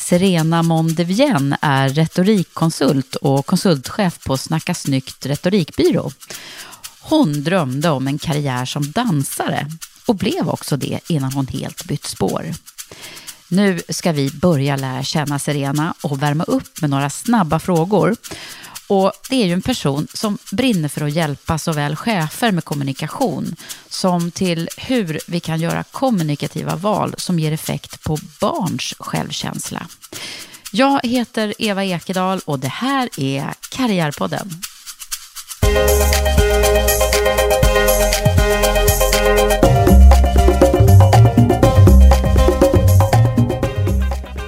Serena 0.00 0.62
Mondevien 0.62 1.56
är 1.60 1.88
retorikkonsult 1.88 3.16
och 3.16 3.46
konsultchef 3.46 4.24
på 4.24 4.36
Snacka 4.36 4.74
snyggt 4.74 5.26
retorikbyrå. 5.26 6.12
Hon 7.00 7.42
drömde 7.42 7.90
om 7.90 8.06
en 8.06 8.18
karriär 8.18 8.64
som 8.64 8.90
dansare 8.90 9.66
och 10.06 10.14
blev 10.14 10.48
också 10.48 10.76
det 10.76 11.00
innan 11.06 11.32
hon 11.32 11.46
helt 11.46 11.84
bytt 11.84 12.04
spår. 12.04 12.54
Nu 13.48 13.80
ska 13.88 14.12
vi 14.12 14.30
börja 14.30 14.76
lära 14.76 15.02
känna 15.02 15.38
Serena 15.38 15.94
och 16.02 16.22
värma 16.22 16.44
upp 16.44 16.80
med 16.80 16.90
några 16.90 17.10
snabba 17.10 17.58
frågor. 17.58 18.16
Och 18.90 19.12
det 19.28 19.42
är 19.42 19.46
ju 19.46 19.52
en 19.52 19.62
person 19.62 20.06
som 20.14 20.38
brinner 20.52 20.88
för 20.88 21.04
att 21.04 21.12
hjälpa 21.12 21.58
såväl 21.58 21.96
chefer 21.96 22.52
med 22.52 22.64
kommunikation 22.64 23.56
som 23.88 24.30
till 24.30 24.68
hur 24.76 25.18
vi 25.26 25.40
kan 25.40 25.60
göra 25.60 25.84
kommunikativa 25.84 26.76
val 26.76 27.14
som 27.18 27.38
ger 27.38 27.52
effekt 27.52 28.02
på 28.02 28.18
barns 28.40 28.94
självkänsla. 28.98 29.86
Jag 30.72 31.00
heter 31.06 31.54
Eva 31.58 31.84
Ekedal 31.84 32.40
och 32.44 32.58
det 32.58 32.68
här 32.68 33.08
är 33.16 33.54
Karriärpodden. 33.70 34.50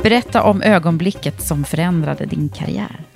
Berätta 0.03 0.43
om 0.43 0.63
ögonblicket 0.63 1.47
som 1.47 1.65
förändrade 1.65 2.27
din 2.27 2.49
karriär. 2.49 3.12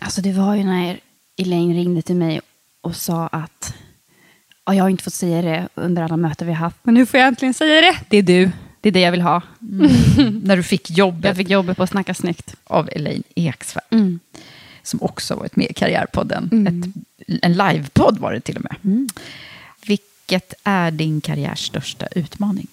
Alltså 0.00 0.20
det 0.20 0.32
var 0.32 0.54
ju 0.54 0.64
när 0.64 1.00
Elaine 1.36 1.74
ringde 1.74 2.02
till 2.02 2.16
mig 2.16 2.40
och 2.80 2.96
sa 2.96 3.26
att 3.26 3.74
ja, 4.66 4.74
jag 4.74 4.84
har 4.84 4.88
inte 4.88 5.04
fått 5.04 5.14
säga 5.14 5.42
det 5.42 5.68
under 5.74 6.02
alla 6.02 6.16
möten 6.16 6.46
vi 6.46 6.52
har 6.52 6.60
haft, 6.60 6.76
men 6.82 6.94
nu 6.94 7.06
får 7.06 7.20
jag 7.20 7.26
äntligen 7.26 7.54
säga 7.54 7.80
det. 7.80 7.98
Det 8.08 8.16
är 8.16 8.22
du. 8.22 8.50
Det 8.80 8.88
är 8.88 8.92
det 8.92 9.00
jag 9.00 9.10
vill 9.10 9.20
ha. 9.20 9.42
Mm. 9.60 9.90
När 10.44 10.56
du 10.56 10.62
fick 10.62 10.90
jobbet. 10.90 11.24
Jag 11.24 11.36
fick 11.36 11.50
jobbet 11.50 11.76
på 11.76 11.82
att 11.82 11.90
Snacka 11.90 12.14
snyggt. 12.14 12.54
Av 12.64 12.88
Elaine 12.92 13.22
Eksvärd. 13.34 13.84
Mm. 13.90 14.20
Som 14.82 15.02
också 15.02 15.34
varit 15.34 15.56
med 15.56 15.66
i 15.70 15.72
Karriärpodden. 15.74 16.48
Mm. 16.52 16.66
Ett, 16.66 17.38
en 17.42 17.52
livepodd 17.52 18.18
var 18.18 18.32
det 18.32 18.40
till 18.40 18.56
och 18.56 18.62
med. 18.62 18.76
Mm. 18.84 19.08
Vilket 19.86 20.54
är 20.64 20.90
din 20.90 21.20
karriärs 21.20 21.66
största 21.66 22.06
utmaning? 22.06 22.66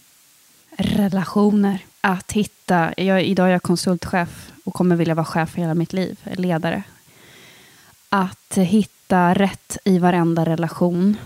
Relationer. 0.78 1.80
Att 2.02 2.32
hitta, 2.32 2.94
jag, 2.98 3.24
idag 3.24 3.48
är 3.48 3.52
jag 3.52 3.64
konsultchef 3.64 4.52
och 4.64 4.74
kommer 4.74 4.96
vilja 4.96 5.16
vara 5.16 5.26
chef 5.26 5.50
för 5.50 5.62
hela 5.62 5.74
mitt 5.74 5.94
liv, 5.94 6.20
ledare. 6.34 6.84
Att 8.16 8.58
hitta 8.58 9.34
rätt 9.34 9.78
i 9.86 10.00
varenda 10.00 10.46
relation. 10.46 11.18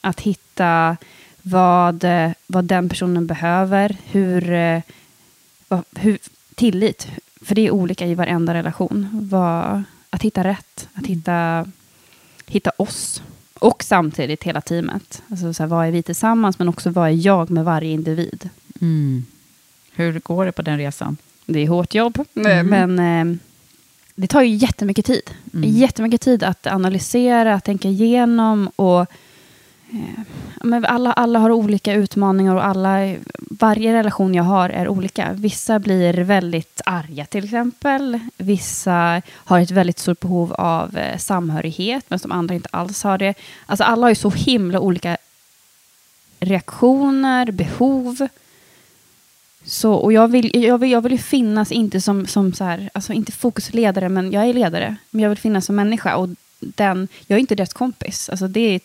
Att 0.00 0.20
hitta 0.20 0.96
vad, 1.42 2.04
vad 2.46 2.64
den 2.64 2.88
personen 2.88 3.26
behöver, 3.26 3.96
hur, 4.04 4.82
vad, 5.68 5.84
hur, 5.96 6.18
tillit. 6.54 7.08
För 7.42 7.54
det 7.54 7.66
är 7.66 7.70
olika 7.70 8.06
i 8.06 8.14
varenda 8.14 8.54
relation. 8.54 9.08
Vad, 9.12 9.82
att 10.10 10.22
hitta 10.22 10.44
rätt, 10.44 10.88
att 10.94 11.06
hitta, 11.06 11.66
hitta 12.46 12.70
oss. 12.76 13.22
Och 13.54 13.82
samtidigt 13.82 14.44
hela 14.44 14.60
teamet. 14.60 15.22
Alltså 15.30 15.54
så 15.54 15.62
här, 15.62 15.68
vad 15.68 15.86
är 15.86 15.90
vi 15.90 16.02
tillsammans, 16.02 16.58
men 16.58 16.68
också 16.68 16.90
vad 16.90 17.08
är 17.08 17.26
jag 17.26 17.50
med 17.50 17.64
varje 17.64 17.90
individ. 17.90 18.48
Mm. 18.80 19.24
Hur 19.92 20.20
går 20.20 20.46
det 20.46 20.52
på 20.52 20.62
den 20.62 20.78
resan? 20.78 21.16
Det 21.46 21.60
är 21.60 21.68
hårt 21.68 21.94
jobb, 21.94 22.24
mm. 22.34 22.66
men 22.66 22.98
eh, 22.98 23.36
det 24.14 24.26
tar 24.26 24.42
ju 24.42 24.54
jättemycket 24.54 25.06
tid. 25.06 25.30
Mm. 25.54 25.70
Jättemycket 25.70 26.20
tid 26.20 26.42
att 26.42 26.66
analysera, 26.66 27.54
att 27.54 27.64
tänka 27.64 27.88
igenom 27.88 28.70
och 28.76 29.00
eh, 29.00 30.20
men 30.64 30.84
alla, 30.84 31.12
alla 31.12 31.38
har 31.38 31.50
olika 31.50 31.92
utmaningar 31.92 32.54
och 32.54 32.66
alla, 32.66 33.14
varje 33.38 33.92
relation 33.92 34.34
jag 34.34 34.44
har 34.44 34.70
är 34.70 34.88
olika. 34.88 35.32
Vissa 35.32 35.78
blir 35.78 36.14
väldigt 36.14 36.80
arga 36.86 37.26
till 37.26 37.44
exempel. 37.44 38.20
Vissa 38.36 39.22
har 39.30 39.60
ett 39.60 39.70
väldigt 39.70 39.98
stort 39.98 40.20
behov 40.20 40.52
av 40.52 40.98
eh, 40.98 41.18
samhörighet, 41.18 42.04
medan 42.08 42.20
de 42.22 42.32
andra 42.32 42.54
inte 42.54 42.68
alls 42.72 43.02
har 43.02 43.18
det. 43.18 43.34
Alltså 43.66 43.84
alla 43.84 44.02
har 44.02 44.08
ju 44.08 44.14
så 44.14 44.30
himla 44.30 44.80
olika 44.80 45.16
reaktioner, 46.40 47.50
behov. 47.50 48.28
Så, 49.64 49.92
och 49.92 50.12
jag 50.12 50.28
vill, 50.28 50.64
jag, 50.64 50.78
vill, 50.78 50.90
jag 50.90 51.00
vill 51.00 51.12
ju 51.12 51.18
finnas, 51.18 51.72
inte 51.72 52.00
som, 52.00 52.26
som 52.26 52.52
så 52.52 52.64
här, 52.64 52.90
alltså 52.94 53.12
inte 53.12 53.32
fokusledare, 53.32 54.08
men 54.08 54.32
jag 54.32 54.48
är 54.48 54.54
ledare. 54.54 54.96
Men 55.10 55.22
jag 55.22 55.28
vill 55.28 55.38
finnas 55.38 55.64
som 55.66 55.76
människa. 55.76 56.16
Och 56.16 56.28
den, 56.60 57.08
jag 57.26 57.36
är 57.36 57.40
inte 57.40 57.54
deras 57.54 57.72
kompis. 57.72 58.28
Alltså 58.28 58.48
det, 58.48 58.80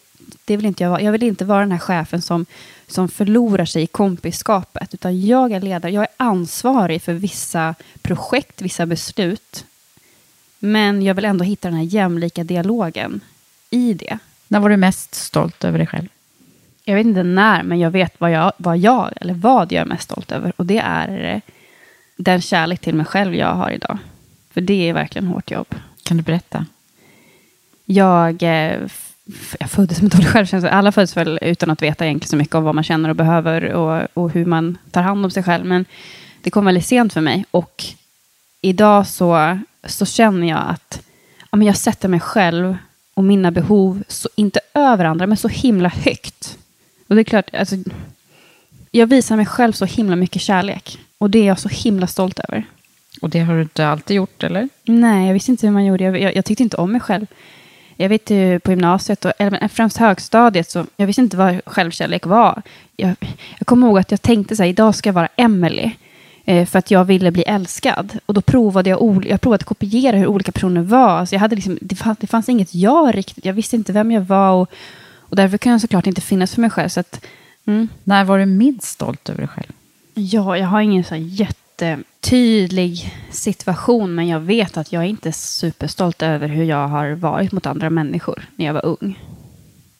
det 0.45 0.57
vill 0.57 0.65
inte 0.65 0.83
jag 0.83 0.89
vara. 0.89 1.01
Jag 1.01 1.11
vill 1.11 1.23
inte 1.23 1.45
vara 1.45 1.59
den 1.59 1.71
här 1.71 1.79
chefen 1.79 2.21
som, 2.21 2.45
som 2.87 3.09
förlorar 3.09 3.65
sig 3.65 3.83
i 3.83 3.87
kompisskapet. 3.87 4.93
Utan 4.93 5.25
jag 5.25 5.51
är 5.51 5.61
ledare. 5.61 5.91
Jag 5.91 6.03
är 6.03 6.09
ansvarig 6.17 7.01
för 7.01 7.13
vissa 7.13 7.75
projekt, 8.01 8.61
vissa 8.61 8.85
beslut. 8.85 9.65
Men 10.59 11.01
jag 11.01 11.15
vill 11.15 11.25
ändå 11.25 11.45
hitta 11.45 11.67
den 11.67 11.77
här 11.77 11.85
jämlika 11.85 12.43
dialogen 12.43 13.21
i 13.69 13.93
det. 13.93 14.19
När 14.47 14.59
var 14.59 14.69
du 14.69 14.77
mest 14.77 15.15
stolt 15.15 15.63
över 15.63 15.77
dig 15.77 15.87
själv? 15.87 16.07
Jag 16.89 16.95
vet 16.95 17.05
inte 17.05 17.23
när, 17.23 17.63
men 17.63 17.79
jag 17.79 17.91
vet 17.91 18.21
vad 18.21 18.31
jag, 18.31 18.53
vad 18.57 18.77
jag, 18.77 19.09
eller 19.15 19.33
vad 19.33 19.71
jag 19.71 19.81
är 19.81 19.85
mest 19.85 20.03
stolt 20.03 20.31
över. 20.31 20.53
Och 20.55 20.65
det 20.65 20.77
är 20.77 21.41
den 22.15 22.41
kärlek 22.41 22.79
till 22.81 22.95
mig 22.95 23.05
själv 23.05 23.35
jag 23.35 23.53
har 23.53 23.71
idag. 23.71 23.97
För 24.53 24.61
det 24.61 24.89
är 24.89 24.93
verkligen 24.93 25.27
hårt 25.27 25.51
jobb. 25.51 25.75
Kan 26.03 26.17
du 26.17 26.23
berätta? 26.23 26.65
Jag, 27.85 28.41
jag 29.59 29.69
föddes 29.69 30.01
med 30.01 30.11
dålig 30.11 30.27
självkänsla. 30.27 30.69
Alla 30.69 30.91
föds 30.91 31.17
väl 31.17 31.39
utan 31.41 31.69
att 31.69 31.81
veta 31.81 32.05
egentligen 32.05 32.29
så 32.29 32.35
mycket 32.35 32.55
om 32.55 32.63
vad 32.63 32.75
man 32.75 32.83
känner 32.83 33.09
och 33.09 33.15
behöver 33.15 33.73
och, 33.73 34.07
och 34.13 34.31
hur 34.31 34.45
man 34.45 34.77
tar 34.91 35.01
hand 35.01 35.25
om 35.25 35.31
sig 35.31 35.43
själv. 35.43 35.65
Men 35.65 35.85
det 36.41 36.49
kom 36.49 36.65
väldigt 36.65 36.85
sent 36.85 37.13
för 37.13 37.21
mig. 37.21 37.45
Och 37.51 37.83
idag 38.61 39.07
så, 39.07 39.59
så 39.83 40.05
känner 40.05 40.47
jag 40.47 40.63
att 40.67 41.01
ja, 41.51 41.57
men 41.57 41.67
jag 41.67 41.77
sätter 41.77 42.07
mig 42.07 42.19
själv 42.19 42.77
och 43.13 43.23
mina 43.23 43.51
behov, 43.51 44.03
så, 44.07 44.29
inte 44.35 44.59
över 44.73 45.05
andra, 45.05 45.27
men 45.27 45.37
så 45.37 45.47
himla 45.47 45.89
högt. 45.89 46.38
Och 47.09 47.15
det 47.15 47.21
är 47.21 47.23
klart, 47.23 47.55
alltså, 47.55 47.75
jag 48.91 49.07
visar 49.07 49.35
mig 49.35 49.45
själv 49.45 49.71
så 49.73 49.85
himla 49.85 50.15
mycket 50.15 50.41
kärlek. 50.41 50.99
Och 51.17 51.29
det 51.29 51.39
är 51.39 51.45
jag 51.45 51.59
så 51.59 51.69
himla 51.69 52.07
stolt 52.07 52.39
över. 52.39 52.63
Och 53.21 53.29
det 53.29 53.39
har 53.39 53.55
du 53.55 53.61
inte 53.61 53.87
alltid 53.87 54.15
gjort, 54.15 54.43
eller? 54.43 54.69
Nej, 54.85 55.27
jag 55.27 55.33
visste 55.33 55.51
inte 55.51 55.67
hur 55.67 55.73
man 55.73 55.85
gjorde. 55.85 56.03
Jag, 56.03 56.21
jag, 56.21 56.35
jag 56.35 56.45
tyckte 56.45 56.63
inte 56.63 56.77
om 56.77 56.91
mig 56.91 57.01
själv. 57.01 57.25
Jag 57.97 58.09
vet 58.09 58.29
ju 58.29 58.59
på 58.59 58.71
gymnasiet, 58.71 59.25
och 59.25 59.31
eller 59.37 59.67
främst 59.67 59.97
högstadiet, 59.97 60.71
så 60.71 60.85
jag 60.95 61.07
visste 61.07 61.21
inte 61.21 61.37
vad 61.37 61.61
självkärlek 61.65 62.25
var. 62.25 62.61
Jag, 62.97 63.15
jag 63.57 63.67
kommer 63.67 63.87
ihåg 63.87 63.99
att 63.99 64.11
jag 64.11 64.21
tänkte 64.21 64.55
så 64.55 64.63
här, 64.63 64.69
idag 64.69 64.95
ska 64.95 65.09
jag 65.09 65.13
vara 65.13 65.29
Emily 65.35 65.91
eh, 66.45 66.65
för 66.65 66.79
att 66.79 66.91
jag 66.91 67.05
ville 67.05 67.31
bli 67.31 67.43
älskad. 67.43 68.19
Och 68.25 68.33
då 68.33 68.41
provade 68.41 68.89
jag, 68.89 69.25
jag 69.25 69.41
provade 69.41 69.61
att 69.61 69.67
kopiera 69.67 70.17
hur 70.17 70.27
olika 70.27 70.51
personer 70.51 70.81
var. 70.81 71.09
Alltså 71.09 71.35
jag 71.35 71.39
hade 71.39 71.55
liksom, 71.55 71.77
det, 71.81 71.95
fanns, 71.95 72.17
det 72.17 72.27
fanns 72.27 72.49
inget 72.49 72.75
jag 72.75 73.17
riktigt. 73.17 73.45
Jag 73.45 73.53
visste 73.53 73.75
inte 73.75 73.93
vem 73.93 74.11
jag 74.11 74.21
var. 74.21 74.51
Och, 74.51 74.71
och 75.29 75.35
därför 75.35 75.57
kan 75.57 75.71
jag 75.71 75.81
såklart 75.81 76.07
inte 76.07 76.21
finnas 76.21 76.53
för 76.53 76.61
mig 76.61 76.69
själv. 76.69 76.89
Så 76.89 76.99
att, 76.99 77.25
mm. 77.65 77.87
När 78.03 78.23
var 78.23 78.39
du 78.39 78.45
minst 78.45 78.87
stolt 78.87 79.29
över 79.29 79.39
dig 79.39 79.47
själv? 79.47 79.71
Ja, 80.13 80.57
jag 80.57 80.67
har 80.67 80.81
ingen 80.81 81.03
så 81.03 81.15
jättetydlig 81.15 83.13
situation, 83.31 84.15
men 84.15 84.27
jag 84.27 84.39
vet 84.39 84.77
att 84.77 84.91
jag 84.91 85.03
är 85.03 85.07
inte 85.07 85.31
superstolt 85.31 86.21
över 86.21 86.47
hur 86.47 86.63
jag 86.63 86.87
har 86.87 87.11
varit 87.11 87.51
mot 87.51 87.65
andra 87.65 87.89
människor 87.89 88.47
när 88.55 88.65
jag 88.65 88.73
var 88.73 88.85
ung. 88.85 89.19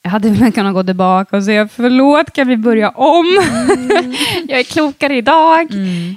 Jag 0.02 0.10
hade 0.12 0.30
väl 0.30 0.52
kunnat 0.52 0.74
gå 0.74 0.84
tillbaka 0.84 1.38
och 1.38 1.44
säga 1.44 1.68
förlåt, 1.68 2.34
kan 2.34 2.48
vi 2.48 2.58
börja 2.58 2.90
om? 2.90 3.26
Mm. 3.26 4.16
jag 4.48 4.60
är 4.60 4.64
klokare 4.64 5.18
idag. 5.18 5.74
Mm. 5.74 6.16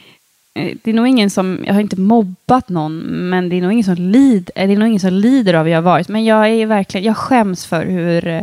Eh, 0.54 0.76
det 0.82 0.90
är 0.90 0.94
nog 0.94 1.08
ingen 1.08 1.30
som, 1.30 1.64
jag 1.66 1.74
har 1.74 1.80
inte 1.80 2.00
mobbat 2.00 2.68
någon, 2.68 2.98
men 3.30 3.48
det 3.48 3.56
är 3.56 3.62
nog 3.62 3.72
ingen 3.72 3.84
som, 3.84 3.94
lid, 3.94 4.50
eh, 4.54 4.66
det 4.66 4.72
är 4.72 4.78
nog 4.78 4.88
ingen 4.88 5.00
som 5.00 5.12
lider 5.12 5.54
av 5.54 5.64
hur 5.64 5.72
jag 5.72 5.78
har 5.78 5.82
varit. 5.82 6.08
Men 6.08 6.24
jag 6.24 6.48
är 6.48 6.66
verkligen, 6.66 7.06
jag 7.06 7.16
skäms 7.16 7.66
för 7.66 7.86
hur, 7.86 8.26
eh, 8.26 8.42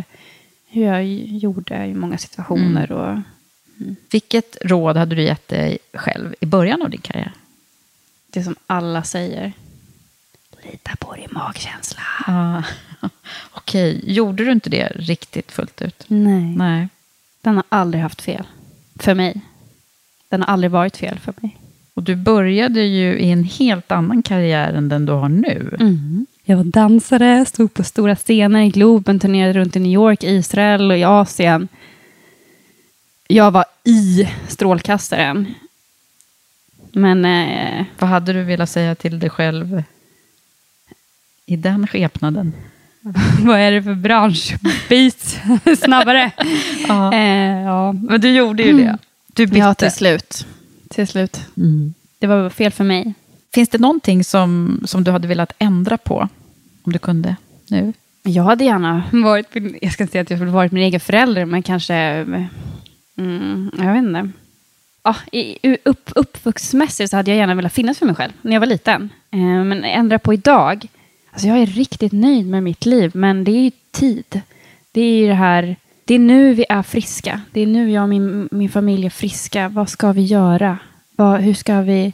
hur 0.70 0.86
jag 0.86 1.06
gjorde 1.06 1.86
i 1.86 1.94
många 1.94 2.18
situationer. 2.18 2.92
Mm. 2.92 2.98
Och, 2.98 3.10
mm. 3.80 3.96
Vilket 4.12 4.58
råd 4.62 4.98
hade 4.98 5.16
du 5.16 5.24
gett 5.24 5.48
dig 5.48 5.78
själv 5.94 6.36
i 6.40 6.46
början 6.46 6.82
av 6.82 6.90
din 6.90 7.02
karriär? 7.02 7.34
Det 8.28 8.44
som 8.44 8.56
alla 8.68 9.04
säger. 9.04 9.54
Lita 10.64 10.96
på 10.96 11.16
din 11.16 11.30
magkänsla. 11.32 12.02
Ah. 12.28 12.64
Okej, 13.52 14.02
gjorde 14.14 14.46
du 14.46 14.52
inte 14.52 14.70
det 14.70 14.88
riktigt 14.96 15.52
fullt 15.52 15.82
ut? 15.82 16.04
Nej. 16.08 16.56
Nej. 16.56 16.88
Den 17.42 17.56
har 17.56 17.64
aldrig 17.70 18.04
haft 18.04 18.22
fel. 18.22 18.48
För 18.96 19.14
mig. 19.14 19.42
Den 20.30 20.42
har 20.42 20.48
aldrig 20.48 20.72
varit 20.72 20.98
fel 20.98 21.20
för 21.20 21.34
mig. 21.42 21.58
Och 21.94 22.04
du 22.04 22.16
började 22.16 22.82
ju 22.82 23.20
i 23.20 23.32
en 23.32 23.44
helt 23.44 23.92
annan 23.92 24.24
karriär 24.24 24.74
än 24.74 24.90
den 24.90 25.06
du 25.06 25.12
har 25.12 25.30
nu. 25.30 25.78
Mm. 25.80 26.26
Jag 26.50 26.58
var 26.58 26.64
dansare, 26.64 27.46
stod 27.46 27.74
på 27.74 27.84
stora 27.84 28.16
scener 28.16 28.62
i 28.62 28.70
Globen, 28.70 29.20
turnerade 29.20 29.60
runt 29.60 29.76
i 29.76 29.80
New 29.80 29.92
York, 29.92 30.24
Israel 30.24 30.92
och 30.92 30.98
i 30.98 31.04
Asien. 31.04 31.68
Jag 33.28 33.52
var 33.52 33.66
i 33.84 34.30
strålkastaren. 34.48 35.54
Men... 36.92 37.26
Eh, 37.26 37.86
Vad 38.00 38.10
hade 38.10 38.34
du 38.34 38.44
velat 38.44 38.70
säga 38.70 38.96
till 38.96 39.20
dig 39.20 39.30
själv 39.30 39.84
i 41.46 41.56
den 41.56 41.88
skepnaden? 41.88 42.54
Vad 43.44 43.60
är 43.60 43.72
det 43.72 43.84
för 43.84 43.96
bransch? 43.96 44.56
Bit 44.90 45.40
snabbare. 45.84 46.32
ja. 46.88 47.14
Eh, 47.14 47.62
ja. 47.62 47.94
Men 47.94 48.22
du 48.22 48.32
gjorde 48.32 48.64
ju 48.64 48.74
det. 48.78 48.98
Du 49.28 49.46
bytte. 49.46 49.58
Ja, 49.58 49.74
till 49.74 49.92
slut 49.92 50.46
till 50.90 51.08
slut. 51.08 51.42
Mm. 51.58 51.94
Det 52.20 52.28
var 52.28 52.50
fel 52.50 52.72
för 52.72 52.84
mig. 52.84 53.14
Finns 53.54 53.70
det 53.70 53.78
någonting 53.78 54.24
som, 54.24 54.82
som 54.86 55.04
du 55.04 55.12
hade 55.12 55.28
velat 55.28 55.54
ändra 55.60 55.98
på? 55.98 56.30
Om 56.90 56.94
du 56.94 57.00
kunde 57.00 57.36
nu? 57.68 57.94
Jag 58.24 58.44
hade 58.44 58.64
gärna 58.64 59.04
varit, 59.12 59.48
jag 59.82 59.92
ska 59.92 60.04
inte 60.04 60.12
säga 60.12 60.22
att 60.22 60.30
jag 60.30 60.40
skulle 60.40 60.52
varit 60.52 60.72
min 60.72 60.84
egen 60.84 61.00
förälder, 61.00 61.46
men 61.46 61.64
kanske, 61.64 61.96
mm, 63.18 63.72
jag 63.78 63.94
vet 63.94 64.04
inte. 64.04 64.30
Ja, 65.04 65.16
i, 65.32 65.78
upp, 65.86 66.12
uppvuxmässigt 66.16 67.10
så 67.10 67.18
hade 67.18 67.32
jag 67.32 67.38
gärna 67.38 67.56
velat 67.56 67.74
finnas 67.74 68.00
för 68.00 68.06
mig 68.06 68.16
själv 68.16 68.32
när 68.42 68.52
jag 68.54 68.60
var 68.60 68.68
liten. 68.68 69.10
Eh, 69.32 69.40
men 69.40 69.84
ändra 69.84 70.20
på 70.20 70.34
idag. 70.34 70.88
Alltså 71.32 71.48
jag 71.48 71.58
är 71.58 71.66
riktigt 71.66 72.12
nöjd 72.12 72.48
med 72.48 72.64
mitt 72.64 72.86
liv, 72.86 73.12
men 73.14 73.44
det 73.44 73.52
är 73.52 73.62
ju 73.62 73.72
tid. 73.92 74.42
Det 74.92 75.02
är 75.02 75.22
ju 75.22 75.28
det 75.28 75.34
här 75.34 75.76
det 76.06 76.16
är 76.16 76.20
nu 76.20 76.54
vi 76.54 76.66
är 76.70 76.84
friska. 76.84 77.42
Det 77.52 77.62
är 77.62 77.68
nu 77.68 77.92
jag 77.92 78.04
och 78.04 78.10
min, 78.10 78.50
min 78.52 78.70
familj 78.70 79.06
är 79.06 79.10
friska. 79.10 79.70
Vad 79.70 79.90
ska 79.90 80.12
vi 80.12 80.22
göra? 80.22 80.78
Vad, 81.16 81.42
hur, 81.42 81.54
ska 81.54 81.82
vi, 81.82 82.14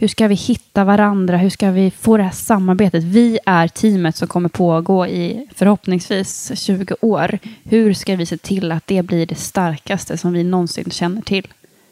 hur 0.00 0.08
ska 0.08 0.28
vi 0.28 0.34
hitta 0.34 0.84
varandra? 0.84 1.36
Hur 1.36 1.50
ska 1.50 1.70
vi 1.70 1.90
få 1.90 2.16
det 2.16 2.22
här 2.22 2.30
samarbetet? 2.30 3.04
Vi 3.04 3.38
är 3.46 3.68
teamet 3.68 4.16
som 4.16 4.28
kommer 4.28 4.48
pågå 4.48 5.06
i 5.06 5.46
förhoppningsvis 5.54 6.52
20 6.54 6.96
år. 7.00 7.38
Hur 7.64 7.94
ska 7.94 8.16
vi 8.16 8.26
se 8.26 8.36
till 8.36 8.72
att 8.72 8.86
det 8.86 9.02
blir 9.02 9.26
det 9.26 9.34
starkaste 9.34 10.18
som 10.18 10.32
vi 10.32 10.44
någonsin 10.44 10.90
känner 10.90 11.22
till? 11.22 11.46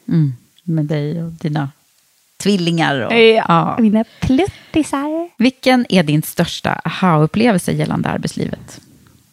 Mm. 0.07 0.33
Med 0.63 0.85
dig 0.85 1.23
och 1.23 1.31
dina 1.31 1.69
tvillingar. 2.37 2.99
Och, 2.99 3.13
ja, 3.13 3.45
ja. 3.47 3.77
mina 3.79 4.03
pluttisar. 4.21 5.29
Vilken 5.37 5.85
är 5.89 6.03
din 6.03 6.21
största 6.21 6.81
aha-upplevelse 6.83 7.71
gällande 7.71 8.09
arbetslivet? 8.09 8.81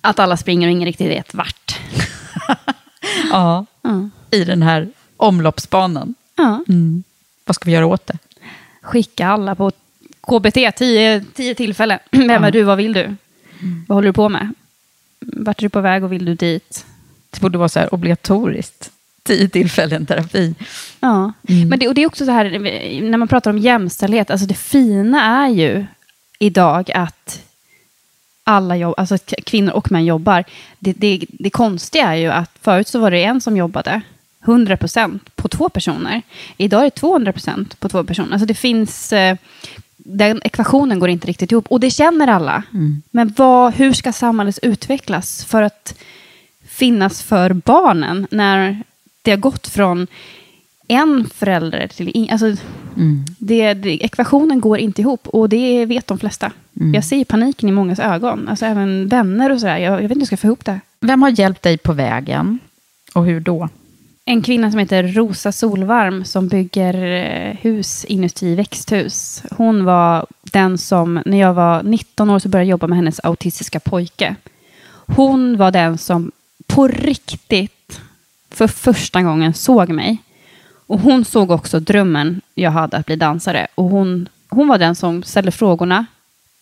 Att 0.01 0.19
alla 0.19 0.37
springer 0.37 0.69
och 0.69 0.73
ingen 0.73 0.87
riktigt 0.87 1.11
vet 1.11 1.35
vart. 1.35 1.81
ja, 3.31 3.67
mm. 3.85 4.11
i 4.31 4.45
den 4.45 4.63
här 4.63 4.89
omloppsbanan. 5.17 6.15
Ja. 6.37 6.65
Mm. 6.69 7.03
Vad 7.45 7.55
ska 7.55 7.65
vi 7.65 7.73
göra 7.73 7.87
åt 7.87 8.07
det? 8.07 8.19
Skicka 8.83 9.27
alla 9.27 9.55
på 9.55 9.73
KBT, 10.21 10.77
tio, 10.77 11.25
tio 11.35 11.55
tillfällen. 11.55 11.99
Vem 12.11 12.31
ja. 12.31 12.47
är 12.47 12.51
du, 12.51 12.63
vad 12.63 12.77
vill 12.77 12.93
du? 12.93 13.05
Mm. 13.05 13.85
Vad 13.89 13.97
håller 13.97 14.09
du 14.09 14.13
på 14.13 14.29
med? 14.29 14.55
Vart 15.21 15.59
är 15.59 15.63
du 15.63 15.69
på 15.69 15.81
väg 15.81 16.05
och 16.05 16.13
vill 16.13 16.25
du 16.25 16.35
dit? 16.35 16.87
Det 17.31 17.41
borde 17.41 17.59
vara 17.59 17.69
så 17.69 17.81
här 17.81 17.95
obligatoriskt. 17.95 18.91
Tio 19.23 19.49
tillfällen 19.49 20.07
terapi. 20.07 20.55
Ja, 21.01 21.33
mm. 21.49 21.69
men 21.69 21.79
det, 21.79 21.89
och 21.89 21.95
det 21.95 22.03
är 22.03 22.07
också 22.07 22.25
så 22.25 22.31
här, 22.31 22.51
när 23.01 23.19
man 23.19 23.29
pratar 23.29 23.51
om 23.51 23.59
jämställdhet, 23.59 24.31
alltså 24.31 24.47
det 24.47 24.55
fina 24.55 25.23
är 25.23 25.49
ju 25.49 25.87
idag 26.39 26.91
att 26.95 27.43
alla 28.45 28.77
jobb, 28.77 28.95
alltså 28.97 29.19
kvinnor 29.47 29.73
och 29.73 29.93
män 29.93 30.05
jobbar. 30.05 30.45
Det, 30.79 30.93
det, 30.93 31.25
det 31.29 31.51
konstiga 31.51 32.13
är 32.13 32.17
ju 32.17 32.29
att 32.29 32.51
förut 32.61 32.89
så 32.89 32.99
var 32.99 33.11
det 33.11 33.25
en 33.25 33.41
som 33.41 33.57
jobbade 33.57 34.03
100 34.45 34.77
procent 34.77 35.37
på 35.37 35.49
två 35.49 35.69
personer. 35.69 36.23
Idag 36.57 36.81
är 36.81 36.85
det 36.85 36.91
200 36.91 37.33
procent 37.33 37.81
på 37.81 37.89
två 37.89 38.05
personer. 38.05 38.33
Alltså 38.33 38.47
det 38.47 38.55
finns, 38.55 39.13
eh, 39.13 39.37
den 39.97 40.41
ekvationen 40.45 40.99
går 40.99 41.09
inte 41.09 41.27
riktigt 41.27 41.53
ihop. 41.53 41.67
Och 41.69 41.81
det 41.81 41.91
känner 41.91 42.29
alla. 42.29 42.63
Mm. 42.73 43.03
Men 43.11 43.35
vad, 43.37 43.75
hur 43.75 43.93
ska 43.93 44.13
samhället 44.13 44.59
utvecklas 44.63 45.45
för 45.45 45.63
att 45.63 45.95
finnas 46.65 47.23
för 47.23 47.53
barnen 47.53 48.27
när 48.31 48.83
det 49.23 49.31
har 49.31 49.39
gått 49.39 49.69
från 49.69 50.07
en 50.89 51.27
förälder 51.35 51.89
till... 51.89 52.29
Alltså, 52.31 52.47
mm. 52.97 53.25
det, 53.39 53.75
det, 53.75 54.05
ekvationen 54.05 54.61
går 54.61 54.79
inte 54.79 55.01
ihop 55.01 55.29
och 55.29 55.49
det 55.49 55.87
vet 55.87 56.07
de 56.07 56.19
flesta. 56.19 56.53
Mm. 56.81 56.95
Jag 56.95 57.05
ser 57.05 57.25
paniken 57.25 57.69
i 57.69 57.73
mångas 57.73 57.99
ögon, 57.99 58.49
alltså 58.49 58.67
även 58.67 59.09
vänner 59.09 59.53
och 59.53 59.61
sådär. 59.61 59.79
Jag, 59.79 59.93
jag 59.93 59.97
vet 59.97 60.03
inte 60.03 60.15
hur 60.15 60.21
jag 60.21 60.27
ska 60.27 60.37
få 60.37 60.47
ihop 60.47 60.65
det. 60.65 60.81
Vem 61.01 61.23
har 61.23 61.41
hjälpt 61.41 61.63
dig 61.63 61.79
på 61.79 61.93
vägen 61.93 62.59
och 63.15 63.25
hur 63.25 63.41
då? 63.41 63.69
En 64.25 64.43
kvinna 64.43 64.71
som 64.71 64.79
heter 64.79 65.03
Rosa 65.03 65.53
Solvarm 65.53 66.25
som 66.25 66.49
bygger 66.49 66.95
eh, 66.95 67.57
hus 67.57 68.05
inuti 68.05 68.55
växthus. 68.55 69.43
Hon 69.51 69.85
var 69.85 70.27
den 70.43 70.79
som, 70.79 71.23
när 71.27 71.39
jag 71.41 71.55
var 71.55 71.83
19 71.83 72.31
år, 72.31 72.39
så 72.39 72.49
började 72.49 72.71
jobba 72.71 72.87
med 72.87 72.97
hennes 72.97 73.21
autistiska 73.21 73.81
pojke. 73.81 74.37
Hon 75.07 75.57
var 75.57 75.71
den 75.71 75.99
som 75.99 76.33
på 76.67 76.89
riktigt 76.89 78.01
för 78.51 78.67
första 78.67 79.23
gången 79.23 79.55
såg 79.55 79.89
mig 79.89 80.19
och 80.87 81.01
hon 81.01 81.25
såg 81.25 81.51
också 81.51 81.81
drömmen 81.81 82.41
jag 82.55 82.71
hade 82.71 82.97
att 82.97 83.07
bli 83.07 83.17
dansare. 83.17 83.67
Och 83.75 83.85
hon, 83.85 84.29
hon 84.49 84.69
var 84.69 84.79
den 84.79 84.95
som 84.95 85.23
ställde 85.23 85.53
frågorna. 85.53 86.07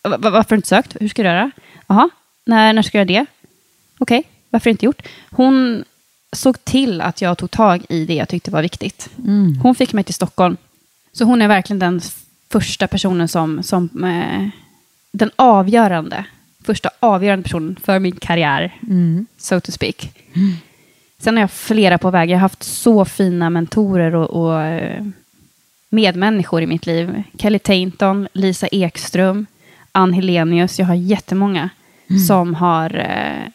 Varför 0.03 0.31
har 0.31 0.47
du 0.49 0.57
inte 0.57 0.69
sökt? 0.69 0.97
Hur 1.01 1.09
ska 1.09 1.23
du 1.23 1.29
göra? 1.29 1.51
Jaha, 1.87 2.11
när, 2.45 2.73
när 2.73 2.83
ska 2.83 2.99
jag 2.99 3.11
göra 3.11 3.21
det? 3.21 3.27
Okej, 3.99 4.19
okay. 4.19 4.31
varför 4.51 4.71
inte 4.71 4.87
gjort? 4.87 5.03
Hon 5.31 5.85
såg 6.33 6.65
till 6.65 7.01
att 7.01 7.23
jag 7.23 7.39
tog 7.39 7.51
tag 7.51 7.85
i 7.89 8.05
det 8.05 8.15
jag 8.15 8.29
tyckte 8.29 8.51
var 8.51 8.63
viktigt. 8.63 9.11
Mm. 9.25 9.59
Hon 9.63 9.75
fick 9.75 9.93
mig 9.93 10.05
till 10.05 10.15
Stockholm. 10.15 10.57
Så 11.13 11.25
hon 11.25 11.43
är 11.43 11.49
verkligen 11.49 11.79
den 11.79 12.01
första 12.49 12.87
personen 12.87 13.29
som, 13.29 13.63
som 13.63 14.05
eh, 14.05 14.49
den 15.13 15.31
avgörande, 15.37 16.25
första 16.65 16.91
avgörande 17.01 17.43
personen 17.43 17.77
för 17.83 17.99
min 17.99 18.17
karriär, 18.17 18.79
mm. 18.83 19.27
so 19.37 19.61
to 19.61 19.73
speak. 19.73 20.13
Mm. 20.35 20.53
Sen 21.19 21.37
har 21.37 21.41
jag 21.41 21.51
flera 21.51 21.99
på 21.99 22.11
väg. 22.11 22.31
Jag 22.31 22.37
har 22.37 22.41
haft 22.41 22.63
så 22.63 23.05
fina 23.05 23.51
mentorer 23.51 24.15
och, 24.15 24.31
och 24.31 24.63
eh, 24.63 25.07
medmänniskor 25.89 26.63
i 26.63 26.67
mitt 26.67 26.87
liv. 26.87 27.23
Kelly 27.39 27.59
Tainton, 27.59 28.29
Lisa 28.33 28.67
Ekström, 28.67 29.47
Ann 29.93 30.13
Helenius. 30.13 30.79
Jag 30.79 30.87
har 30.87 30.95
jättemånga 30.95 31.71
mm. 32.11 32.21
som 32.23 32.55
har 32.55 32.95
eh, 32.95 33.51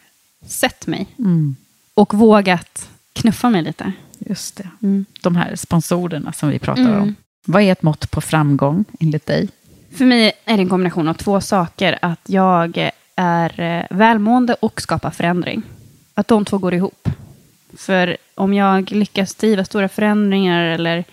sett 0.46 0.86
mig 0.86 1.06
mm. 1.18 1.56
Och 1.96 2.14
vågat 2.14 2.88
knuffa 3.12 3.50
mig 3.50 3.62
lite. 3.62 3.92
Just 4.18 4.56
det. 4.56 4.68
Mm. 4.82 5.04
De 5.22 5.36
här 5.36 5.56
sponsorerna 5.56 6.32
som 6.32 6.48
vi 6.48 6.58
pratar 6.58 6.82
om. 6.82 7.02
Mm. 7.02 7.14
Vad 7.46 7.62
är 7.62 7.72
ett 7.72 7.82
mått 7.82 8.10
på 8.10 8.20
framgång 8.20 8.84
enligt 9.00 9.26
dig? 9.26 9.48
För 9.96 10.04
mig 10.04 10.32
är 10.44 10.56
det 10.56 10.62
en 10.62 10.68
kombination 10.68 11.08
av 11.08 11.14
två 11.14 11.40
saker. 11.40 11.98
Att 12.02 12.20
jag 12.26 12.90
är 13.16 13.60
eh, 13.60 13.84
välmående 13.90 14.54
och 14.54 14.80
skapar 14.80 15.10
förändring. 15.10 15.62
Att 16.14 16.28
de 16.28 16.44
två 16.44 16.58
går 16.58 16.74
ihop. 16.74 17.08
För 17.76 18.16
om 18.34 18.54
jag 18.54 18.92
lyckas 18.92 19.34
driva 19.34 19.64
stora 19.64 19.88
förändringar 19.88 20.62
eller 20.64 21.04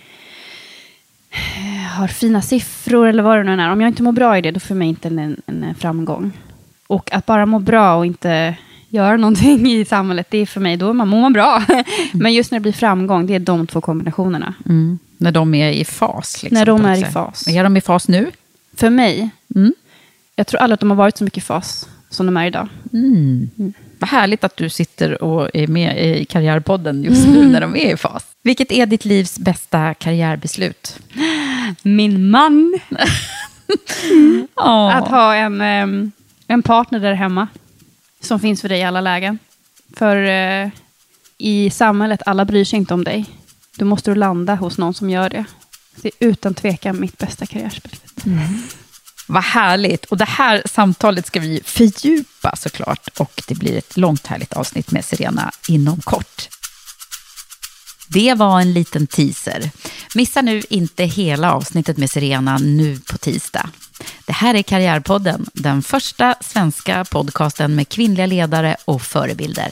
har 1.89 2.07
fina 2.07 2.41
siffror 2.41 3.07
eller 3.07 3.23
vad 3.23 3.37
det 3.37 3.43
nu 3.43 3.61
är. 3.61 3.71
Om 3.71 3.81
jag 3.81 3.87
inte 3.87 4.03
mår 4.03 4.11
bra 4.11 4.37
i 4.37 4.41
det, 4.41 4.51
då 4.51 4.59
får 4.59 4.75
mig 4.75 4.87
inte 4.87 5.07
en, 5.07 5.41
en 5.45 5.75
framgång. 5.75 6.31
Och 6.87 7.13
att 7.13 7.25
bara 7.25 7.45
må 7.45 7.59
bra 7.59 7.95
och 7.95 8.05
inte 8.05 8.55
göra 8.93 9.17
någonting 9.17 9.67
i 9.71 9.85
samhället, 9.85 10.27
det 10.29 10.37
är 10.37 10.45
för 10.45 10.59
mig, 10.61 10.77
då 10.77 10.93
mår 10.93 11.05
man 11.21 11.33
bra. 11.33 11.63
Men 12.11 12.33
just 12.33 12.51
när 12.51 12.59
det 12.59 12.61
blir 12.63 12.71
framgång, 12.71 13.25
det 13.27 13.35
är 13.35 13.39
de 13.39 13.67
två 13.67 13.81
kombinationerna. 13.81 14.53
Mm. 14.65 14.99
När 15.17 15.31
de 15.31 15.53
är 15.55 15.71
i 15.71 15.85
fas. 15.85 16.43
Liksom, 16.43 16.57
När 16.59 16.65
de 16.65 16.85
är 16.85 16.97
i 16.97 17.11
fas. 17.11 17.47
Är 17.47 17.63
de 17.63 17.77
i 17.77 17.81
fas 17.81 18.07
nu? 18.07 18.31
För 18.75 18.89
mig, 18.89 19.29
Mm. 19.55 19.73
jag 20.35 20.47
tror 20.47 20.61
aldrig 20.61 20.73
att 20.73 20.79
de 20.79 20.89
har 20.89 20.97
varit 20.97 21.17
så 21.17 21.23
mycket 21.23 21.37
i 21.37 21.41
fas 21.45 21.89
som 22.09 22.25
de 22.25 22.37
är 22.37 22.45
idag. 22.45 22.67
Vad 23.99 24.09
härligt 24.09 24.43
att 24.43 24.57
du 24.57 24.69
sitter 24.69 25.23
och 25.23 25.49
är 25.53 25.67
med 25.67 26.05
i 26.19 26.25
Karriärpodden 26.25 27.03
just 27.03 27.27
nu 27.27 27.47
när 27.51 27.61
de 27.61 27.75
är 27.75 27.93
i 27.93 27.97
fas. 27.97 28.25
Vilket 28.43 28.71
är 28.71 28.85
ditt 28.85 29.05
livs 29.05 29.39
bästa 29.39 29.93
karriärbeslut? 29.93 30.99
Min 31.83 32.29
man. 32.29 32.79
Åh. 34.55 34.95
Att 34.95 35.07
ha 35.07 35.35
en, 35.35 36.11
en 36.47 36.61
partner 36.63 36.99
där 36.99 37.13
hemma 37.13 37.47
som 38.25 38.39
finns 38.39 38.61
för 38.61 38.69
dig 38.69 38.79
i 38.79 38.83
alla 38.83 39.01
lägen. 39.01 39.39
För 39.95 40.17
eh, 40.17 40.69
i 41.37 41.69
samhället, 41.69 42.21
alla 42.25 42.45
bryr 42.45 42.65
sig 42.65 42.77
inte 42.77 42.93
om 42.93 43.03
dig. 43.03 43.25
Då 43.75 43.85
måste 43.85 44.11
du 44.11 44.15
landa 44.15 44.55
hos 44.55 44.77
någon 44.77 44.93
som 44.93 45.09
gör 45.09 45.29
det. 45.29 45.45
Det 45.95 46.07
är 46.07 46.27
utan 46.27 46.53
tvekan 46.53 46.99
mitt 46.99 47.17
bästa 47.17 47.45
karriärsbeslut. 47.45 48.25
Mm. 48.25 48.63
Vad 49.27 49.43
härligt. 49.43 50.05
Och 50.05 50.17
det 50.17 50.25
här 50.25 50.61
samtalet 50.65 51.25
ska 51.25 51.39
vi 51.39 51.61
fördjupa 51.65 52.55
såklart. 52.55 53.07
Och 53.19 53.41
det 53.47 53.55
blir 53.55 53.77
ett 53.77 53.97
långt 53.97 54.27
härligt 54.27 54.53
avsnitt 54.53 54.91
med 54.91 55.05
Serena 55.05 55.51
inom 55.67 56.01
kort. 56.01 56.49
Det 58.07 58.33
var 58.33 58.61
en 58.61 58.73
liten 58.73 59.07
teaser. 59.07 59.71
Missa 60.15 60.41
nu 60.41 60.63
inte 60.69 61.03
hela 61.03 61.53
avsnittet 61.53 61.97
med 61.97 62.09
Serena 62.09 62.57
nu 62.57 62.99
på 62.99 63.17
tisdag. 63.17 63.69
Det 64.43 64.47
här 64.47 64.55
är 64.55 64.63
Karriärpodden, 64.63 65.45
den 65.53 65.81
första 65.81 66.35
svenska 66.41 67.05
podcasten 67.11 67.75
med 67.75 67.89
kvinnliga 67.89 68.25
ledare 68.25 68.75
och 68.85 69.01
förebilder. 69.01 69.71